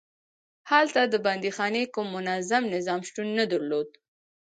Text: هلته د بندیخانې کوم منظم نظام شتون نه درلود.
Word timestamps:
هلته 0.71 0.99
د 1.07 1.15
بندیخانې 1.25 1.83
کوم 1.93 2.07
منظم 2.15 2.63
نظام 2.75 2.99
شتون 3.07 3.27
نه 3.39 3.45
درلود. 3.51 3.89